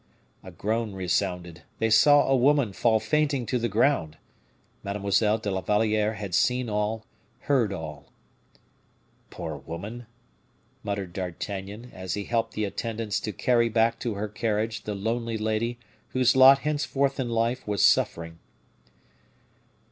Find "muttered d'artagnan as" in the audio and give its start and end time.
10.81-12.15